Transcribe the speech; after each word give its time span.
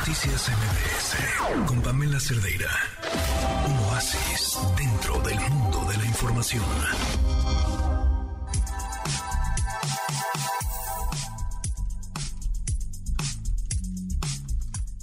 Noticias 0.00 0.48
MBS 0.48 1.66
con 1.66 1.82
Pamela 1.82 2.18
Cerdeira. 2.18 2.70
Un 3.66 3.78
oasis 3.90 4.58
dentro 4.74 5.18
del 5.20 5.38
mundo 5.50 5.84
de 5.90 5.98
la 5.98 6.06
información. 6.06 6.64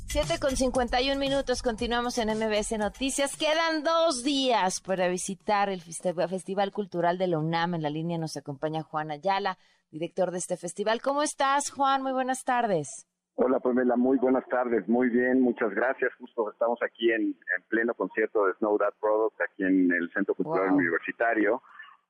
Siete 0.07 0.39
con 0.39 0.57
51 0.57 1.20
minutos, 1.20 1.61
continuamos 1.61 2.18
en 2.18 2.29
MBS 2.29 2.79
Noticias. 2.79 3.38
Quedan 3.38 3.84
dos 3.84 4.23
días 4.23 4.82
para 4.82 5.07
visitar 5.09 5.70
el 5.70 5.84
Festival 5.84 6.71
Cultural 6.71 7.20
de 7.20 7.27
la 7.27 7.38
UNAM. 7.38 7.75
En 7.75 7.84
la 7.84 7.91
línea 7.91 8.18
nos 8.18 8.36
acompaña 8.36 8.82
Juan 8.82 9.11
Ayala, 9.11 9.59
director 9.91 10.32
de 10.32 10.39
este 10.39 10.57
festival. 10.57 11.02
¿Cómo 11.04 11.21
estás, 11.21 11.70
Juan? 11.70 12.02
Muy 12.02 12.14
buenas 12.14 12.43
tardes. 12.43 13.05
Hola, 13.39 13.59
Pamela, 13.59 13.95
muy 13.95 14.17
buenas 14.17 14.47
tardes. 14.49 14.88
Muy 14.88 15.09
bien, 15.09 15.41
muchas 15.41 15.69
gracias. 15.69 16.11
Justo 16.15 16.50
estamos 16.50 16.79
aquí 16.82 17.11
en, 17.11 17.36
pleno 17.69 17.93
concierto 17.93 18.47
de 18.47 18.54
Snow 18.55 18.79
That 18.79 18.96
Product, 19.00 19.39
aquí 19.39 19.63
en 19.63 19.91
el 19.91 20.10
Centro 20.11 20.33
Cultural 20.33 20.71
Universitario. 20.71 21.61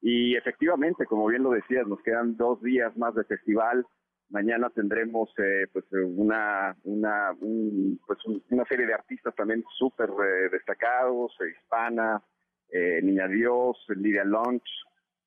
Y 0.01 0.37
efectivamente, 0.37 1.05
como 1.05 1.27
bien 1.27 1.43
lo 1.43 1.51
decías, 1.51 1.85
nos 1.85 2.01
quedan 2.01 2.37
dos 2.37 2.61
días 2.61 2.95
más 2.95 3.13
de 3.13 3.25
festival. 3.25 3.85
Mañana 4.29 4.69
tendremos 4.69 5.29
eh, 5.37 5.67
pues 5.73 5.83
una 5.91 6.77
una 6.85 7.35
pues 8.05 8.19
una 8.49 8.63
serie 8.63 8.85
de 8.85 8.93
artistas 8.93 9.35
también 9.35 9.65
súper 9.77 10.09
eh, 10.09 10.49
destacados, 10.49 11.35
eh, 11.41 11.51
Hispana, 11.59 12.23
Niña 13.03 13.27
Dios, 13.27 13.77
Lidia 13.89 14.23
Launch, 14.23 14.63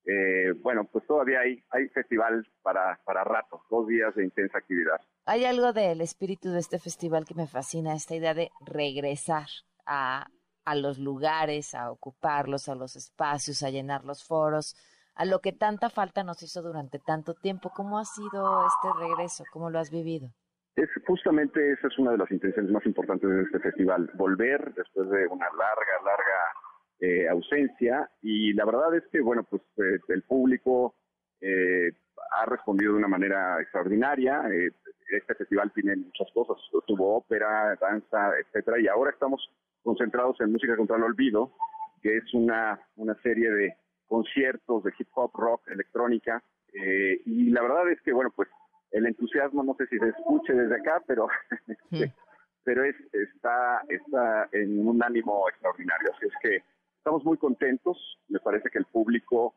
eh, 0.07 0.53
bueno, 0.63 0.85
pues 0.91 1.07
todavía 1.07 1.41
hay, 1.41 1.63
hay 1.71 1.89
festival 1.89 2.47
para, 2.63 2.99
para 3.05 3.25
rato, 3.25 3.63
dos 3.71 3.87
días 3.87 4.15
de 4.15 4.25
intensa 4.25 4.59
actividad. 4.59 5.01
Hay 5.27 5.45
algo 5.45 5.73
del 5.73 6.01
espíritu 6.01 6.51
de 6.51 6.61
este 6.61 6.79
festival 6.79 7.25
que 7.25 7.35
me 7.35 7.47
fascina, 7.47 7.95
esta 7.95 8.15
idea 8.15 8.35
de 8.35 8.51
regresar 8.65 9.47
a, 9.87 10.27
a 10.65 10.75
los 10.75 10.99
lugares, 10.99 11.75
a 11.75 11.91
ocuparlos, 11.91 12.69
a 12.69 12.75
los 12.75 12.97
espacios, 12.97 13.63
a 13.63 13.71
llenar 13.71 14.05
los 14.05 14.27
foros, 14.27 14.75
a 15.15 15.25
lo 15.25 15.41
que 15.41 15.53
tanta 15.53 15.91
falta 15.91 16.25
nos 16.25 16.43
hizo 16.43 16.63
durante 16.63 16.99
tanto 16.99 17.35
tiempo. 17.35 17.71
¿Cómo 17.75 17.99
ha 17.99 18.05
sido 18.05 18.67
este 18.67 18.89
regreso? 18.99 19.45
¿Cómo 19.53 19.69
lo 19.71 19.79
has 19.79 19.91
vivido? 19.91 20.31
Es 20.77 20.89
justamente 21.07 21.73
esa 21.73 21.89
es 21.89 21.99
una 21.99 22.13
de 22.13 22.19
las 22.19 22.31
intenciones 22.31 22.71
más 22.73 22.87
importantes 22.87 23.29
de 23.29 23.43
este 23.43 23.59
festival, 23.59 24.11
volver 24.15 24.73
después 24.75 25.11
de 25.11 25.27
una 25.27 25.47
larga, 25.51 25.95
larga 26.05 26.41
eh, 27.01 27.29
ausencia 27.29 28.11
y 28.21 28.53
la 28.53 28.67
verdad 28.67 28.95
es 28.95 29.05
que, 29.11 29.21
bueno, 29.21 29.43
pues 29.45 29.63
eh, 29.79 29.99
el 30.09 30.23
público 30.23 30.95
eh, 31.41 31.93
ha 32.33 32.45
respondido 32.45 32.93
de 32.93 32.99
una 32.99 33.09
manera 33.09 33.61
extraordinaria. 33.61 34.43
este 35.09 35.35
festival 35.35 35.73
tiene 35.73 35.97
muchas 35.97 36.29
cosas, 36.35 36.57
tuvo 36.87 37.17
ópera, 37.17 37.75
danza, 37.81 38.33
etcétera, 38.39 38.79
y 38.79 38.87
ahora 38.87 39.11
estamos 39.13 39.41
concentrados 39.83 40.41
en 40.41 40.53
Música 40.53 40.77
contra 40.77 40.97
el 40.97 41.05
Olvido, 41.05 41.53
que 42.03 42.19
es 42.19 42.35
una, 42.35 42.79
una 42.97 43.15
serie 43.23 43.51
de 43.51 43.77
conciertos 44.07 44.85
de 44.85 44.93
hip 44.99 45.09
hop, 45.15 45.31
rock, 45.35 45.69
electrónica, 45.69 46.43
y 46.73 47.51
la 47.51 47.63
verdad 47.63 47.91
es 47.91 48.01
que, 48.03 48.13
bueno, 48.13 48.31
pues 48.37 48.49
el 48.93 49.07
entusiasmo 49.07 49.65
no 49.65 49.75
sé 49.75 49.87
si 49.87 49.99
se 49.99 50.09
escuche 50.09 50.53
desde 50.53 50.77
acá, 50.77 51.03
pero 51.07 51.29
pero 52.65 52.85
es, 52.85 52.95
está, 53.13 53.83
está 53.89 54.49
en 54.53 54.87
un 54.87 55.03
ánimo 55.03 55.49
extraordinario. 55.49 56.11
Así 56.15 56.27
es 56.27 56.33
que 56.43 56.63
estamos 57.01 57.25
muy 57.25 57.39
contentos. 57.39 57.97
Me 58.29 58.39
parece 58.41 58.71
que 58.71 58.79
el 58.79 58.85
público 58.85 59.55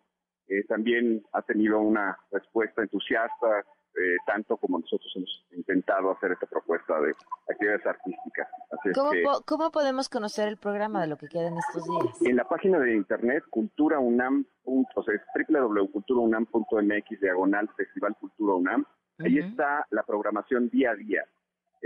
eh, 0.47 0.63
también 0.67 1.23
ha 1.33 1.41
tenido 1.41 1.80
una 1.80 2.17
respuesta 2.31 2.81
entusiasta, 2.81 3.59
eh, 3.95 4.17
tanto 4.25 4.58
como 4.58 4.80
nosotros 4.80 5.11
hemos 5.16 5.45
intentado 5.52 6.11
hacer 6.11 6.31
esta 6.31 6.47
propuesta 6.47 6.99
de 6.99 7.14
actividades 7.49 7.86
artísticas. 7.86 8.47
¿Cómo, 9.45 9.71
podemos 9.71 10.09
conocer 10.09 10.47
el 10.47 10.58
programa 10.58 11.02
de 11.02 11.08
lo 11.08 11.17
que 11.17 11.27
queda 11.27 11.49
en 11.49 11.58
estos 11.58 11.83
días? 11.86 12.21
En 12.21 12.38
la 12.38 12.47
página 12.47 12.80
de 12.80 12.95
internet 12.95 13.44
culturaunam, 13.49 14.45
o 14.64 15.04
sea, 15.04 15.14
www.culturaunam.mx 15.48 17.20
diagonal 17.21 17.70
Festival 17.75 18.15
Cultura 18.20 18.55
UNAM. 18.55 18.86
Ahí 19.20 19.37
está 19.37 19.86
la 19.92 20.04
programación 20.04 20.70
día 20.70 20.92
a 20.92 20.95
día. 20.95 21.23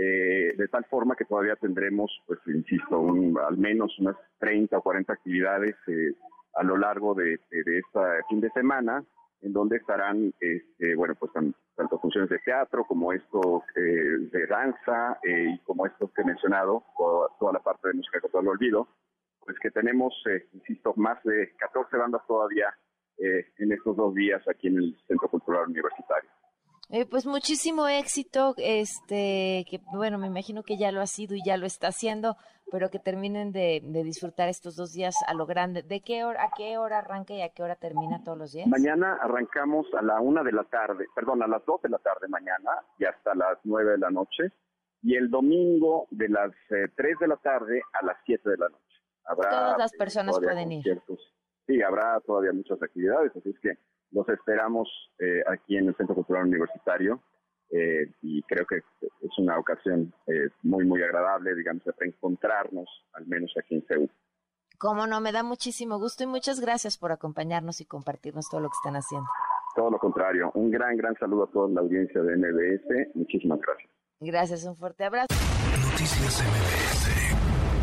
Eh, 0.00 0.54
de 0.56 0.68
tal 0.68 0.84
forma 0.84 1.16
que 1.16 1.24
todavía 1.24 1.56
tendremos, 1.56 2.22
pues 2.24 2.38
insisto, 2.46 3.04
al 3.44 3.56
menos 3.58 3.98
unas 3.98 4.14
30 4.38 4.78
o 4.78 4.82
40 4.82 5.12
actividades 5.12 5.74
eh, 5.88 6.14
a 6.54 6.62
lo 6.62 6.76
largo 6.76 7.14
de, 7.14 7.40
de, 7.50 7.78
este 7.78 8.00
fin 8.28 8.40
de 8.40 8.48
semana, 8.50 9.04
en 9.42 9.52
donde 9.52 9.78
estarán, 9.78 10.32
este, 10.38 10.94
bueno, 10.94 11.16
pues 11.16 11.32
tanto 11.74 11.98
funciones 11.98 12.30
de 12.30 12.38
teatro 12.38 12.84
como 12.84 13.12
esto 13.12 13.64
eh, 13.74 14.28
de 14.30 14.46
danza 14.46 15.18
y 15.24 15.58
como 15.64 15.84
esto 15.84 16.08
que 16.14 16.22
he 16.22 16.24
mencionado, 16.24 16.84
toda, 16.96 17.52
la 17.52 17.58
parte 17.60 17.88
de 17.88 17.94
música 17.94 18.20
que 18.20 18.28
todo 18.28 18.42
lo 18.42 18.52
olvido, 18.52 18.86
pues 19.44 19.58
que 19.58 19.72
tenemos, 19.72 20.14
insisto, 20.52 20.92
más 20.94 21.20
de 21.24 21.56
14 21.56 21.96
bandas 21.96 22.22
todavía 22.28 22.72
en 23.18 23.72
estos 23.72 23.96
dos 23.96 24.14
días 24.14 24.46
aquí 24.46 24.68
en 24.68 24.76
el 24.76 24.96
Centro 25.08 25.28
Cultural 25.28 25.66
Universitario. 25.66 26.30
Eh, 26.90 27.04
pues 27.04 27.26
muchísimo 27.26 27.86
éxito, 27.86 28.54
este, 28.56 29.66
que 29.68 29.78
bueno, 29.92 30.16
me 30.16 30.26
imagino 30.26 30.62
que 30.62 30.78
ya 30.78 30.90
lo 30.90 31.02
ha 31.02 31.06
sido 31.06 31.36
y 31.36 31.42
ya 31.44 31.58
lo 31.58 31.66
está 31.66 31.88
haciendo, 31.88 32.36
pero 32.72 32.88
que 32.88 32.98
terminen 32.98 33.52
de, 33.52 33.82
disfrutar 34.04 34.48
estos 34.48 34.74
dos 34.74 34.92
días 34.94 35.14
a 35.26 35.34
lo 35.34 35.44
grande. 35.44 35.82
¿De 35.82 36.00
qué 36.00 36.24
hora, 36.24 36.44
a 36.44 36.50
qué 36.56 36.78
hora 36.78 37.00
arranca 37.00 37.34
y 37.34 37.42
a 37.42 37.50
qué 37.50 37.62
hora 37.62 37.76
termina 37.76 38.24
todos 38.24 38.38
los 38.38 38.52
días? 38.52 38.66
Mañana 38.68 39.18
arrancamos 39.20 39.86
a 39.92 40.02
la 40.02 40.18
una 40.20 40.42
de 40.42 40.52
la 40.52 40.64
tarde, 40.64 41.04
perdón, 41.14 41.42
a 41.42 41.46
las 41.46 41.62
dos 41.66 41.82
de 41.82 41.90
la 41.90 41.98
tarde 41.98 42.26
mañana 42.26 42.70
y 42.98 43.04
hasta 43.04 43.34
las 43.34 43.58
nueve 43.64 43.92
de 43.92 43.98
la 43.98 44.10
noche, 44.10 44.44
y 45.02 45.14
el 45.14 45.28
domingo 45.28 46.06
de 46.10 46.30
las 46.30 46.52
eh, 46.70 46.88
tres 46.96 47.18
de 47.20 47.28
la 47.28 47.36
tarde 47.36 47.82
a 48.00 48.06
las 48.06 48.16
siete 48.24 48.48
de 48.48 48.56
la 48.56 48.68
noche. 48.70 48.84
Habrá, 49.24 49.50
Todas 49.50 49.78
las 49.78 49.92
personas 49.92 50.38
pueden 50.38 50.72
ir. 50.72 51.02
Sí, 51.66 51.82
habrá 51.82 52.18
todavía 52.20 52.52
muchas 52.54 52.82
actividades, 52.82 53.30
así 53.36 53.50
es 53.50 53.60
que 53.60 53.76
los 54.10 54.28
esperamos 54.28 54.88
eh, 55.18 55.42
aquí 55.46 55.76
en 55.76 55.88
el 55.88 55.96
Centro 55.96 56.14
Cultural 56.14 56.46
Universitario 56.46 57.20
eh, 57.70 58.10
y 58.22 58.42
creo 58.42 58.64
que 58.66 58.76
es 58.76 59.38
una 59.38 59.58
ocasión 59.58 60.12
eh, 60.26 60.48
muy, 60.62 60.86
muy 60.86 61.02
agradable, 61.02 61.54
digamos, 61.54 61.84
de 61.84 61.92
reencontrarnos, 61.98 62.88
al 63.12 63.26
menos 63.26 63.52
aquí 63.58 63.74
en 63.74 63.86
Seúl. 63.86 64.10
Cómo 64.78 65.06
no, 65.06 65.20
me 65.20 65.32
da 65.32 65.42
muchísimo 65.42 65.98
gusto 65.98 66.22
y 66.22 66.26
muchas 66.26 66.60
gracias 66.60 66.96
por 66.96 67.12
acompañarnos 67.12 67.80
y 67.80 67.84
compartirnos 67.84 68.48
todo 68.48 68.60
lo 68.60 68.68
que 68.68 68.76
están 68.78 68.96
haciendo. 68.96 69.28
Todo 69.74 69.90
lo 69.90 69.98
contrario, 69.98 70.50
un 70.54 70.70
gran, 70.70 70.96
gran 70.96 71.14
saludo 71.16 71.44
a 71.44 71.50
toda 71.50 71.68
la 71.68 71.80
audiencia 71.80 72.22
de 72.22 72.36
MBS. 72.36 73.14
Muchísimas 73.14 73.60
gracias. 73.60 73.90
Gracias, 74.20 74.64
un 74.64 74.76
fuerte 74.76 75.04
abrazo. 75.04 75.26
Noticias 75.90 76.42
MBS 76.42 77.77